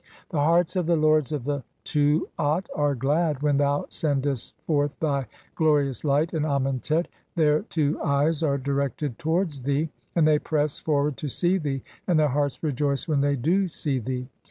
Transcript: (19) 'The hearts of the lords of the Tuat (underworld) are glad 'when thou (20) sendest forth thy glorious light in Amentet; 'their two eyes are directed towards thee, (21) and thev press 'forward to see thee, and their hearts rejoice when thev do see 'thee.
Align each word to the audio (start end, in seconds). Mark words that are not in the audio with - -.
(19) 0.31 0.31
'The 0.31 0.39
hearts 0.47 0.75
of 0.75 0.85
the 0.87 0.95
lords 0.95 1.31
of 1.31 1.43
the 1.43 1.63
Tuat 1.83 2.21
(underworld) 2.39 2.67
are 2.75 2.95
glad 2.95 3.43
'when 3.43 3.57
thou 3.57 3.81
(20) 3.81 3.91
sendest 3.91 4.53
forth 4.65 4.99
thy 4.99 5.27
glorious 5.53 6.03
light 6.03 6.33
in 6.33 6.41
Amentet; 6.43 7.07
'their 7.35 7.61
two 7.61 8.01
eyes 8.01 8.41
are 8.41 8.57
directed 8.57 9.19
towards 9.19 9.61
thee, 9.61 9.89
(21) 10.13 10.13
and 10.15 10.27
thev 10.27 10.43
press 10.43 10.79
'forward 10.79 11.17
to 11.17 11.27
see 11.27 11.59
thee, 11.59 11.83
and 12.07 12.17
their 12.17 12.29
hearts 12.29 12.63
rejoice 12.63 13.07
when 13.07 13.21
thev 13.21 13.43
do 13.43 13.67
see 13.67 13.99
'thee. 13.99 14.27